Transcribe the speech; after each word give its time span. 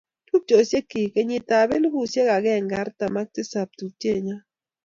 Tuppchosiekchi, 0.27 1.01
kenyitab 1.13 1.69
elipusiek 1.75 2.29
agenge 2.37 2.75
artam 2.83 3.13
ak 3.21 3.29
tisap, 3.35 3.69
tupchenyo 3.77 4.35